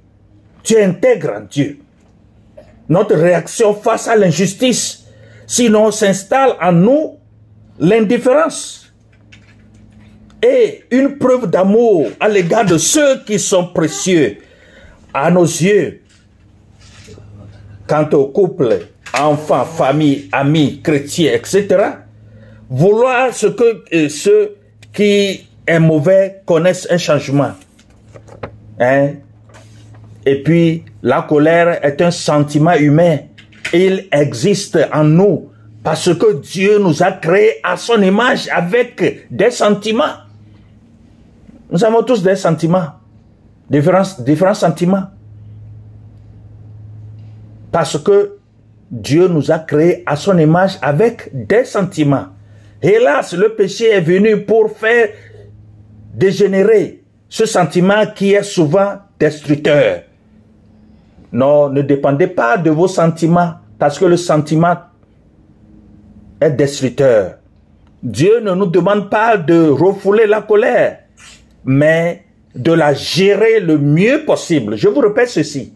Tu 0.63 0.73
es 0.73 0.83
intègre 0.83 1.33
en 1.37 1.41
Dieu. 1.41 1.79
Notre 2.89 3.15
réaction 3.15 3.73
face 3.73 4.07
à 4.07 4.15
l'injustice, 4.15 5.05
sinon 5.47 5.91
s'installe 5.91 6.55
en 6.61 6.71
nous 6.71 7.17
l'indifférence 7.79 8.91
et 10.43 10.83
une 10.91 11.17
preuve 11.17 11.49
d'amour 11.49 12.09
à 12.19 12.27
l'égard 12.27 12.65
de 12.65 12.77
ceux 12.77 13.23
qui 13.25 13.39
sont 13.39 13.67
précieux 13.67 14.37
à 15.13 15.31
nos 15.31 15.43
yeux. 15.45 16.01
Quant 17.87 18.07
au 18.13 18.27
couple, 18.27 18.87
enfants, 19.17 19.65
famille, 19.65 20.29
amis, 20.31 20.81
chrétiens, 20.81 21.33
etc., 21.33 21.67
vouloir 22.69 23.33
ce 23.33 23.47
que 23.47 23.83
euh, 23.93 24.09
ceux 24.09 24.58
qui 24.93 25.47
est 25.65 25.79
mauvais 25.79 26.41
connaissent 26.45 26.87
un 26.89 26.97
changement. 26.97 27.51
Hein? 28.79 29.11
Et 30.25 30.43
puis, 30.43 30.83
la 31.01 31.21
colère 31.23 31.83
est 31.83 32.01
un 32.01 32.11
sentiment 32.11 32.73
humain. 32.75 33.19
Il 33.73 34.07
existe 34.11 34.77
en 34.93 35.03
nous 35.03 35.49
parce 35.83 36.13
que 36.13 36.39
Dieu 36.41 36.79
nous 36.79 37.01
a 37.01 37.11
créés 37.11 37.55
à 37.63 37.77
son 37.77 38.01
image 38.01 38.49
avec 38.49 39.27
des 39.31 39.51
sentiments. 39.51 40.15
Nous 41.71 41.83
avons 41.83 42.03
tous 42.03 42.23
des 42.23 42.35
sentiments, 42.35 42.87
différents, 43.69 44.03
différents 44.19 44.55
sentiments. 44.55 45.05
Parce 47.71 47.97
que 47.99 48.37
Dieu 48.89 49.27
nous 49.27 49.51
a 49.51 49.59
créés 49.59 50.03
à 50.05 50.15
son 50.15 50.37
image 50.37 50.77
avec 50.81 51.29
des 51.33 51.63
sentiments. 51.63 52.25
Hélas, 52.81 53.33
le 53.33 53.49
péché 53.55 53.89
est 53.89 54.01
venu 54.01 54.41
pour 54.43 54.71
faire 54.71 55.09
dégénérer 56.13 57.03
ce 57.27 57.45
sentiment 57.45 58.05
qui 58.15 58.33
est 58.33 58.43
souvent 58.43 58.99
destructeur. 59.19 60.03
Non, 61.31 61.69
ne 61.69 61.81
dépendez 61.81 62.27
pas 62.27 62.57
de 62.57 62.69
vos 62.69 62.87
sentiments, 62.87 63.53
parce 63.77 63.99
que 63.99 64.05
le 64.05 64.17
sentiment 64.17 64.77
est 66.41 66.51
destructeur. 66.51 67.35
Dieu 68.01 68.39
ne 68.39 68.53
nous 68.53 68.65
demande 68.65 69.09
pas 69.09 69.37
de 69.37 69.69
refouler 69.69 70.25
la 70.25 70.41
colère, 70.41 70.99
mais 71.65 72.23
de 72.55 72.71
la 72.71 72.93
gérer 72.93 73.59
le 73.59 73.77
mieux 73.77 74.23
possible. 74.25 74.77
Je 74.77 74.87
vous 74.87 75.01
répète 75.01 75.29
ceci. 75.29 75.73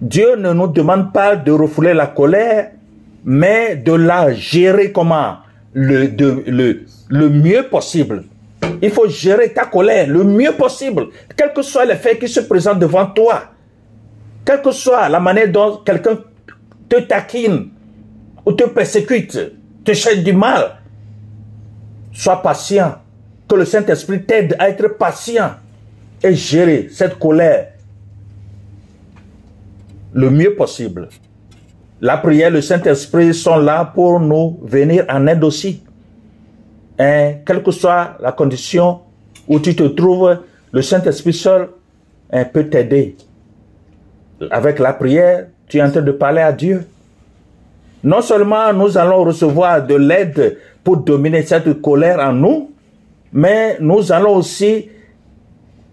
Dieu 0.00 0.36
ne 0.36 0.52
nous 0.52 0.68
demande 0.68 1.12
pas 1.12 1.36
de 1.36 1.52
refouler 1.52 1.94
la 1.94 2.06
colère, 2.06 2.70
mais 3.24 3.76
de 3.76 3.92
la 3.92 4.32
gérer 4.32 4.92
comment? 4.92 5.36
Le, 5.74 7.28
mieux 7.28 7.68
possible. 7.68 8.24
Il 8.80 8.90
faut 8.90 9.08
gérer 9.08 9.52
ta 9.52 9.64
colère 9.64 10.08
le 10.08 10.24
mieux 10.24 10.52
possible, 10.52 11.08
quel 11.36 11.52
que 11.52 11.62
soit 11.62 11.84
les 11.84 11.96
faits 11.96 12.18
qui 12.18 12.28
se 12.28 12.40
présentent 12.40 12.78
devant 12.78 13.06
toi, 13.06 13.44
quelle 14.44 14.62
que 14.62 14.72
soit 14.72 15.08
la 15.08 15.20
manière 15.20 15.50
dont 15.50 15.78
quelqu'un 15.84 16.18
te 16.88 17.00
taquine 17.00 17.70
ou 18.44 18.52
te 18.52 18.64
persécute, 18.64 19.38
te 19.84 19.92
cherche 19.92 20.18
du 20.18 20.32
mal. 20.32 20.78
Sois 22.12 22.42
patient, 22.42 22.96
que 23.48 23.54
le 23.54 23.64
Saint-Esprit 23.64 24.24
t'aide 24.24 24.56
à 24.58 24.68
être 24.68 24.88
patient 24.98 25.52
et 26.22 26.34
gérer 26.34 26.88
cette 26.90 27.18
colère 27.18 27.68
le 30.12 30.30
mieux 30.30 30.54
possible. 30.54 31.08
La 32.04 32.16
prière, 32.16 32.50
le 32.50 32.60
Saint-Esprit 32.60 33.32
sont 33.32 33.58
là 33.58 33.84
pour 33.84 34.18
nous 34.18 34.58
venir 34.64 35.04
en 35.08 35.24
aide 35.28 35.44
aussi. 35.44 35.84
Hein, 36.98 37.34
quelle 37.46 37.62
que 37.62 37.70
soit 37.70 38.16
la 38.20 38.32
condition 38.32 38.98
où 39.46 39.60
tu 39.60 39.76
te 39.76 39.84
trouves, 39.84 40.36
le 40.72 40.82
Saint-Esprit 40.82 41.32
seul 41.32 41.68
hein, 42.32 42.44
peut 42.44 42.64
t'aider. 42.68 43.14
Avec 44.50 44.80
la 44.80 44.94
prière, 44.94 45.46
tu 45.68 45.78
es 45.78 45.82
en 45.82 45.92
train 45.92 46.02
de 46.02 46.10
parler 46.10 46.40
à 46.40 46.52
Dieu. 46.52 46.84
Non 48.02 48.20
seulement 48.20 48.72
nous 48.72 48.98
allons 48.98 49.22
recevoir 49.22 49.86
de 49.86 49.94
l'aide 49.94 50.58
pour 50.82 50.96
dominer 50.96 51.42
cette 51.42 51.80
colère 51.80 52.18
en 52.18 52.32
nous, 52.32 52.72
mais 53.32 53.76
nous 53.78 54.10
allons 54.10 54.34
aussi 54.34 54.88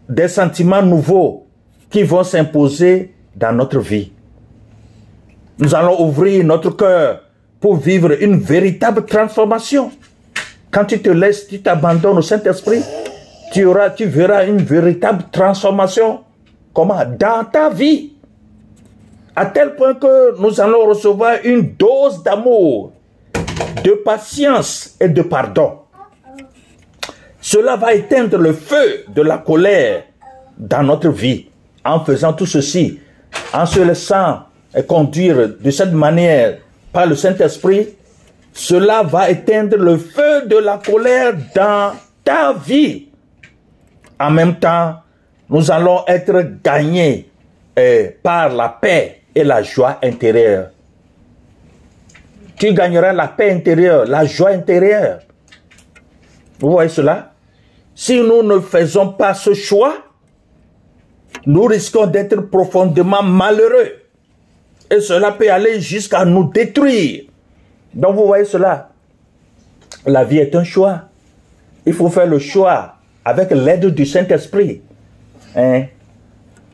des 0.10 0.28
sentiments 0.28 0.82
nouveaux 0.82 1.46
qui 1.92 2.02
vont 2.02 2.24
s'imposer 2.24 3.14
dans 3.36 3.56
notre 3.56 3.78
vie. 3.78 4.12
Nous 5.60 5.76
allons 5.76 6.00
ouvrir 6.02 6.46
notre 6.46 6.70
cœur 6.70 7.20
pour 7.60 7.76
vivre 7.76 8.12
une 8.24 8.40
véritable 8.40 9.06
transformation. 9.06 9.92
Quand 10.72 10.86
tu 10.86 11.02
te 11.02 11.10
laisses, 11.10 11.48
tu 11.48 11.62
t'abandonnes 11.62 12.20
au 12.20 12.22
Saint-Esprit, 12.22 12.82
tu, 13.52 13.66
auras, 13.66 13.90
tu 13.90 14.06
verras 14.06 14.46
une 14.46 14.60
véritable 14.60 15.26
transformation. 15.30 16.22
Comment? 16.74 17.04
Dans 17.20 17.44
ta 17.44 17.70
vie. 17.70 18.14
À 19.36 19.48
tel 19.48 19.76
point 19.76 19.96
que 19.96 20.40
nous 20.40 20.62
allons 20.62 20.86
recevoir 20.86 21.40
une 21.44 21.76
dose 21.76 22.24
d'amour, 22.24 22.94
de 23.84 23.92
patience 23.92 24.96
et 25.02 25.10
de 25.10 25.22
pardon. 25.24 25.80
Cela 27.42 27.76
va 27.76 27.94
éteindre 27.94 28.38
le 28.38 28.54
feu 28.54 29.04
de 29.10 29.22
la 29.22 29.40
colère 29.40 30.04
dans 30.58 30.84
notre 30.84 31.10
vie 31.10 31.48
en 31.84 32.00
faisant 32.00 32.32
tout 32.32 32.46
ceci, 32.46 33.00
en 33.54 33.66
se 33.66 33.82
laissant 33.82 34.44
conduire 34.88 35.50
de 35.60 35.72
cette 35.72 35.94
manière 35.94 36.58
par 36.92 37.06
le 37.06 37.16
Saint-Esprit. 37.16 37.90
Cela 38.54 39.04
va 39.04 39.30
éteindre 39.30 39.78
le 39.78 39.98
feu 39.98 40.46
de 40.48 40.58
la 40.58 40.78
colère 40.78 41.34
dans 41.56 41.94
ta 42.24 42.54
vie. 42.54 43.08
En 44.20 44.32
même 44.32 44.56
temps, 44.56 44.96
nous 45.50 45.72
allons 45.72 46.04
être 46.08 46.58
gagnés 46.64 47.30
euh, 47.78 48.10
par 48.22 48.50
la 48.50 48.70
paix 48.70 49.22
et 49.34 49.44
la 49.44 49.64
joie 49.64 50.00
intérieure. 50.04 50.70
Tu 52.58 52.74
gagneras 52.74 53.14
la 53.14 53.30
paix 53.30 53.52
intérieure, 53.52 54.06
la 54.06 54.26
joie 54.26 54.50
intérieure? 54.50 55.20
Vous 56.60 56.72
voyez 56.72 56.90
cela? 56.90 57.32
Si 57.96 58.20
nous 58.22 58.44
ne 58.44 58.60
faisons 58.60 59.14
pas 59.14 59.34
ce 59.34 59.54
choix, 59.54 59.94
nous 61.46 61.64
risquons 61.64 62.06
d'être 62.06 62.36
profondément 62.42 63.24
malheureux. 63.24 63.99
Et 64.92 65.02
cela 65.02 65.32
peut 65.32 65.52
aller 65.52 65.80
jusqu'à 65.80 66.26
nous 66.26 66.46
détruire. 66.46 67.24
Donc 67.94 68.16
vous 68.16 68.26
voyez 68.26 68.46
cela. 68.46 68.90
La 70.06 70.24
vie 70.24 70.38
est 70.38 70.56
un 70.56 70.64
choix. 70.64 71.04
Il 71.86 71.94
faut 71.94 72.10
faire 72.10 72.26
le 72.26 72.40
choix 72.40 72.96
avec 73.24 73.52
l'aide 73.52 73.88
du 73.88 74.06
Saint-Esprit 74.06 74.82
hein, 75.56 75.84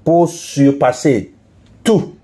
pour 0.03 0.29
surpasser 0.29 1.33
tout. 1.83 2.15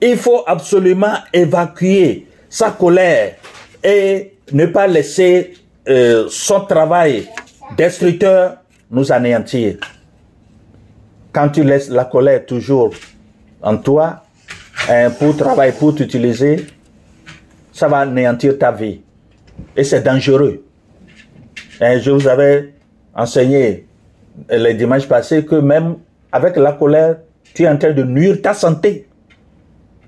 Il 0.00 0.16
faut 0.16 0.42
absolument 0.46 1.14
évacuer 1.32 2.26
sa 2.48 2.70
colère 2.70 3.36
et 3.84 4.34
ne 4.52 4.66
pas 4.66 4.86
laisser 4.86 5.54
euh, 5.88 6.26
son 6.30 6.60
travail 6.62 7.28
destructeur 7.76 8.56
nous 8.90 9.12
anéantir. 9.12 9.76
Quand 11.32 11.50
tu 11.50 11.62
laisses 11.62 11.90
la 11.90 12.06
colère 12.06 12.44
toujours 12.46 12.92
en 13.62 13.76
toi 13.76 14.22
hein, 14.88 15.10
pour 15.10 15.36
travailler, 15.36 15.72
pour 15.72 15.94
t'utiliser, 15.94 16.66
ça 17.72 17.88
va 17.88 17.98
anéantir 17.98 18.58
ta 18.58 18.72
vie. 18.72 19.00
Et 19.76 19.84
c'est 19.84 20.02
dangereux. 20.02 20.64
Hein, 21.80 21.98
je 21.98 22.10
vous 22.10 22.26
avais 22.28 22.74
enseigné 23.14 23.86
les 24.50 24.74
dimanches 24.74 25.08
passés 25.08 25.44
que 25.44 25.56
même 25.56 25.96
avec 26.32 26.56
la 26.56 26.72
colère, 26.72 27.16
tu 27.54 27.64
es 27.64 27.68
en 27.68 27.76
train 27.76 27.92
de 27.92 28.02
nuire 28.02 28.40
ta 28.40 28.54
santé. 28.54 29.06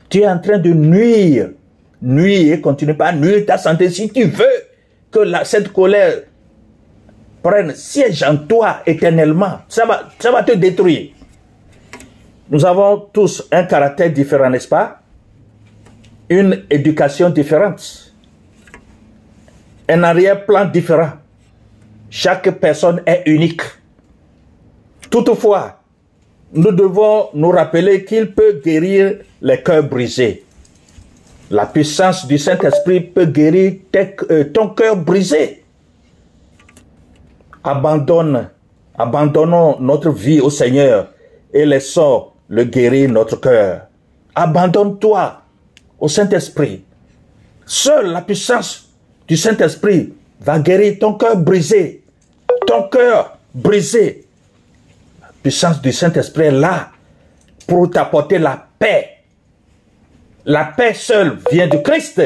Tu 0.09 0.21
es 0.21 0.29
en 0.29 0.39
train 0.39 0.59
de 0.59 0.71
nuire, 0.71 1.51
nuire 2.01 2.61
continue 2.61 2.95
pas 2.95 3.07
à 3.07 3.13
nuire 3.13 3.45
ta 3.47 3.59
santé. 3.59 3.91
Si 3.91 4.09
tu 4.11 4.25
veux 4.25 4.45
que 5.11 5.21
la, 5.21 5.45
cette 5.45 5.73
colère 5.73 6.23
prenne 7.43 7.75
siège 7.75 8.23
en 8.23 8.37
toi 8.37 8.79
éternellement, 8.87 9.59
ça 9.69 9.85
va, 9.85 10.09
ça 10.19 10.31
va 10.31 10.43
te 10.43 10.53
détruire. 10.53 11.11
Nous 12.53 12.67
avons 12.67 13.09
tous 13.15 13.49
un 13.51 13.65
caractère 13.65 14.13
différent, 14.13 14.51
n'est-ce 14.51 14.69
pas? 14.69 15.01
Une 16.29 16.65
éducation 16.69 17.31
différente. 17.31 18.13
Un 19.89 20.03
arrière-plan 20.03 20.67
différent. 20.67 21.13
Chaque 22.11 22.51
personne 22.61 23.01
est 23.07 23.23
unique. 23.25 23.63
Toutefois, 25.09 25.81
nous 26.53 26.73
devons 26.73 27.31
nous 27.33 27.51
rappeler 27.51 28.05
qu'il 28.05 28.33
peut 28.35 28.61
guérir 28.63 29.21
les 29.41 29.63
cœurs 29.63 29.85
brisés. 29.85 30.45
La 31.51 31.65
puissance 31.65 32.27
du 32.27 32.37
Saint-Esprit 32.37 33.01
peut 33.01 33.25
guérir 33.25 33.77
euh, 34.31 34.45
ton 34.53 34.69
cœur 34.69 34.97
brisé. 34.97 35.65
Abandonne, 37.65 38.51
abandonnons 38.99 39.81
notre 39.81 40.11
vie 40.11 40.41
au 40.41 40.51
Seigneur 40.51 41.09
et 41.55 41.65
laissons 41.65 42.32
le 42.53 42.65
guérir 42.65 43.09
notre 43.09 43.37
cœur. 43.41 43.87
Abandonne-toi 44.35 45.41
au 45.99 46.07
Saint-Esprit. 46.07 46.85
Seule 47.65 48.13
la 48.13 48.21
puissance 48.21 48.91
du 49.27 49.39
Saint-Esprit 49.39 50.13
va 50.39 50.59
guérir 50.59 50.99
ton 51.01 51.15
cœur 51.15 51.39
brisé. 51.39 52.03
Ton 52.67 52.89
cœur 52.89 53.39
brisé. 53.55 54.27
La 55.23 55.29
puissance 55.43 55.81
du 55.81 55.93
Saint-Esprit 55.93 56.45
est 56.45 56.51
là 56.51 56.91
pour 57.67 57.89
t'apporter 57.89 58.39
la 58.39 58.67
paix. 58.79 59.09
La 60.45 60.67
paix 60.67 60.93
seule 60.93 61.39
vient 61.51 61.69
du 61.69 61.81
Christ, 61.81 62.21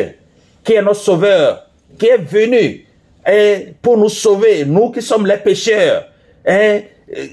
qui 0.64 0.72
est 0.72 0.82
notre 0.82 1.02
sauveur, 1.02 1.70
qui 1.96 2.06
est 2.06 2.16
venu 2.16 2.84
pour 3.80 3.96
nous 3.96 4.08
sauver, 4.08 4.64
nous 4.64 4.90
qui 4.90 5.02
sommes 5.02 5.24
les 5.26 5.36
pécheurs. 5.36 6.08
Et 6.44 6.82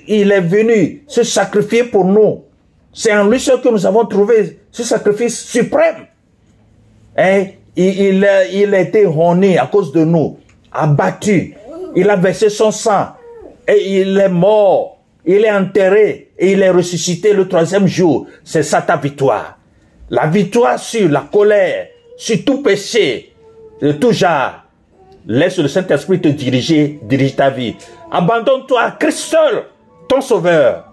il 0.07 0.31
est 0.31 0.41
venu 0.41 1.03
se 1.07 1.23
sacrifier 1.23 1.85
pour 1.85 2.05
nous. 2.05 2.43
C'est 2.93 3.13
en 3.13 3.27
lui 3.27 3.39
seul 3.39 3.59
que 3.59 3.69
nous 3.69 3.85
avons 3.85 4.05
trouvé 4.05 4.59
ce 4.71 4.83
sacrifice 4.83 5.45
suprême. 5.45 6.05
Et 7.17 7.57
il, 7.75 8.27
il 8.53 8.75
a 8.75 8.79
été 8.79 9.05
honné 9.05 9.57
à 9.57 9.65
cause 9.65 9.91
de 9.91 10.05
nous, 10.05 10.37
abattu. 10.71 11.55
Il 11.95 12.09
a 12.09 12.15
versé 12.15 12.49
son 12.49 12.71
sang 12.71 13.07
et 13.67 13.99
il 13.99 14.17
est 14.17 14.29
mort. 14.29 14.99
Il 15.25 15.45
est 15.45 15.51
enterré 15.51 16.31
et 16.37 16.51
il 16.51 16.61
est 16.61 16.69
ressuscité 16.69 17.33
le 17.33 17.47
troisième 17.47 17.87
jour. 17.87 18.27
C'est 18.43 18.63
ça 18.63 18.81
ta 18.81 18.97
victoire. 18.97 19.57
La 20.09 20.27
victoire 20.27 20.77
sur 20.77 21.09
la 21.09 21.21
colère, 21.21 21.87
sur 22.17 22.43
tout 22.43 22.61
péché, 22.61 23.33
de 23.81 23.93
tout 23.93 24.11
genre. 24.11 24.63
Laisse 25.25 25.57
le 25.57 25.69
Saint-Esprit 25.69 26.19
te 26.19 26.27
diriger, 26.27 26.99
dirige 27.03 27.37
ta 27.37 27.49
vie. 27.49 27.75
Abandonne-toi 28.11 28.81
à 28.81 28.91
Christ 28.91 29.19
seul, 29.19 29.63
ton 30.09 30.19
sauveur. 30.19 30.92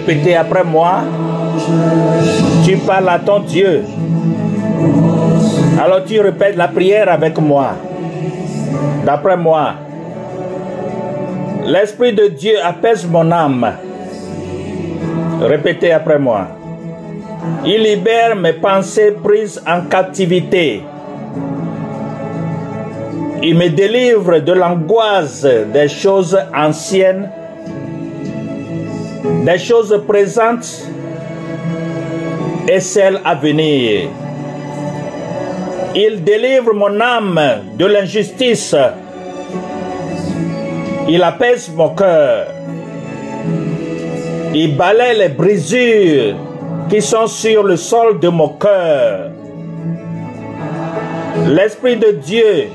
Répéter 0.00 0.34
après 0.34 0.64
moi. 0.64 1.02
Tu 2.64 2.76
parles 2.78 3.08
à 3.08 3.18
ton 3.18 3.40
Dieu. 3.40 3.84
Alors 5.82 6.04
tu 6.04 6.18
répètes 6.20 6.56
la 6.56 6.68
prière 6.68 7.10
avec 7.10 7.38
moi. 7.38 7.72
D'après 9.04 9.36
moi. 9.36 9.74
L'Esprit 11.66 12.14
de 12.14 12.28
Dieu 12.28 12.54
apaise 12.64 13.06
mon 13.06 13.30
âme. 13.30 13.72
Répétez 15.42 15.92
après 15.92 16.18
moi. 16.18 16.48
Il 17.64 17.82
libère 17.82 18.36
mes 18.36 18.54
pensées 18.54 19.14
prises 19.22 19.62
en 19.66 19.82
captivité. 19.82 20.82
Il 23.42 23.56
me 23.56 23.68
délivre 23.68 24.38
de 24.40 24.52
l'angoisse 24.52 25.46
des 25.72 25.88
choses 25.88 26.38
anciennes, 26.54 27.30
des 29.44 29.58
choses 29.58 30.02
présentes 30.06 30.88
et 32.68 32.80
celles 32.80 33.20
à 33.24 33.34
venir. 33.34 34.08
Il 35.94 36.22
délivre 36.22 36.72
mon 36.72 37.00
âme 37.00 37.40
de 37.76 37.86
l'injustice. 37.86 38.76
Il 41.08 41.22
apaise 41.22 41.70
mon 41.74 41.88
cœur. 41.90 42.46
Il 44.54 44.76
balaie 44.76 45.14
les 45.14 45.28
brisures 45.28 46.36
qui 46.88 47.00
sont 47.00 47.26
sur 47.26 47.62
le 47.62 47.76
sol 47.76 48.20
de 48.20 48.28
mon 48.28 48.48
cœur. 48.50 49.30
L'Esprit 51.48 51.96
de 51.96 52.10
Dieu 52.12 52.68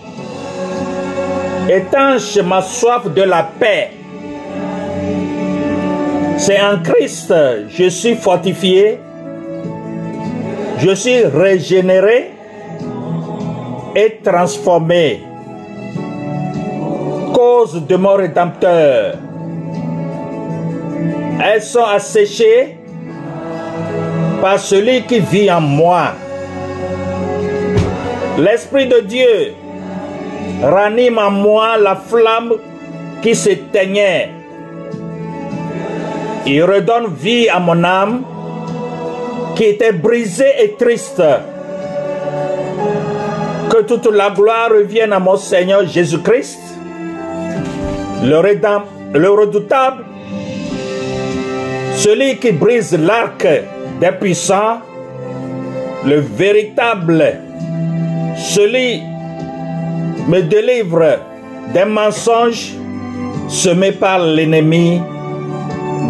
étanche 1.69 2.37
ma 2.37 2.61
soif 2.61 3.13
de 3.13 3.21
la 3.21 3.43
paix. 3.59 3.91
C'est 6.45 6.61
en 6.61 6.77
Christ, 6.77 7.33
je 7.69 7.89
suis 7.89 8.13
fortifié, 8.13 8.99
je 10.77 10.93
suis 10.93 11.25
régénéré 11.25 12.33
et 13.95 14.19
transformé. 14.23 15.23
Cause 17.33 17.83
de 17.87 17.95
mon 17.95 18.13
rédempteur. 18.13 19.15
Elles 21.43 21.63
sont 21.63 21.83
asséchées 21.83 22.77
par 24.39 24.59
celui 24.59 25.01
qui 25.01 25.21
vit 25.21 25.51
en 25.51 25.61
moi. 25.61 26.09
L'Esprit 28.37 28.85
de 28.85 28.99
Dieu 28.99 29.53
ranime 30.61 31.17
en 31.17 31.31
moi 31.31 31.79
la 31.79 31.95
flamme 31.95 32.53
qui 33.23 33.33
s'éteignait. 33.33 34.44
Il 36.47 36.63
redonne 36.63 37.07
vie 37.07 37.49
à 37.49 37.59
mon 37.59 37.83
âme 37.83 38.23
qui 39.55 39.63
était 39.63 39.93
brisée 39.93 40.53
et 40.61 40.75
triste. 40.77 41.23
Que 43.69 43.81
toute 43.81 44.05
la 44.11 44.29
gloire 44.29 44.69
revienne 44.69 45.11
à 45.13 45.19
mon 45.19 45.37
Seigneur 45.37 45.87
Jésus-Christ, 45.87 46.59
le, 48.23 49.29
redoutable, 49.29 50.05
celui 51.95 52.37
qui 52.37 52.51
brise 52.51 52.97
l'arc 52.97 53.47
des 53.99 54.11
puissants, 54.11 54.81
le 56.05 56.19
véritable, 56.19 57.39
celui 58.37 59.01
me 60.27 60.41
délivre 60.41 61.19
des 61.73 61.85
mensonges 61.85 62.73
semés 63.47 63.93
par 63.93 64.19
l'ennemi 64.19 65.01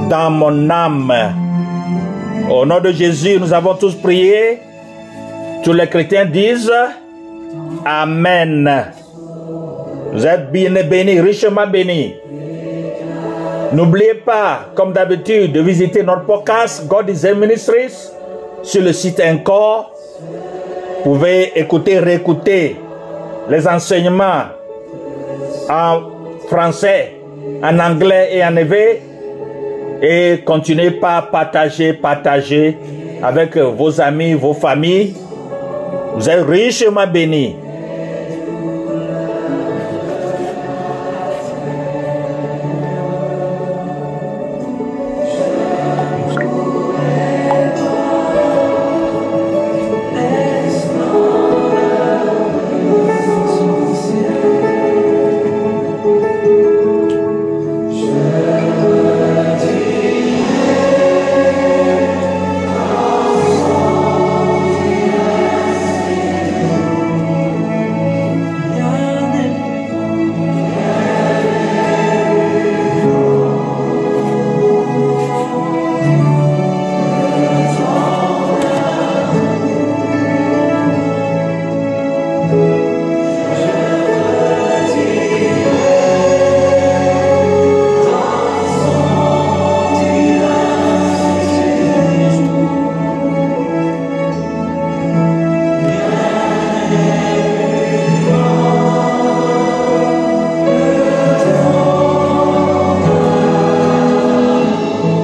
dans 0.09 0.29
mon 0.29 0.69
âme. 0.69 1.13
Au 2.49 2.65
nom 2.65 2.79
de 2.79 2.91
Jésus, 2.91 3.39
nous 3.39 3.53
avons 3.53 3.73
tous 3.75 3.95
prié. 3.95 4.59
Tous 5.63 5.73
les 5.73 5.87
chrétiens 5.87 6.25
disent 6.25 6.71
Amen. 7.85 8.91
Vous 10.11 10.25
êtes 10.25 10.51
bien 10.51 10.71
bénis, 10.83 11.19
richement 11.19 11.67
bénis. 11.67 12.15
N'oubliez 13.73 14.13
pas, 14.13 14.67
comme 14.75 14.93
d'habitude, 14.93 15.51
de 15.51 15.61
visiter 15.61 16.03
notre 16.03 16.25
podcast 16.25 16.87
God 16.87 17.09
is 17.09 17.25
a 17.25 17.33
Ministries 17.33 18.11
sur 18.63 18.81
le 18.81 18.93
site 18.93 19.19
encore. 19.19 19.91
Vous 21.03 21.13
pouvez 21.15 21.51
écouter, 21.59 21.99
réécouter 21.99 22.77
les 23.49 23.67
enseignements 23.67 24.43
en 25.69 26.01
français, 26.47 27.15
en 27.61 27.77
anglais 27.79 28.29
et 28.33 28.45
en 28.45 28.55
éveil. 28.55 29.01
Et 30.01 30.41
continuez 30.45 30.91
par 30.91 31.29
partager, 31.29 31.93
partager 31.93 32.77
avec 33.21 33.57
vos 33.57 33.99
amis, 34.01 34.33
vos 34.33 34.53
familles. 34.53 35.15
Vous 36.15 36.29
êtes 36.29 36.45
richement 36.45 37.07
bénis. 37.07 37.55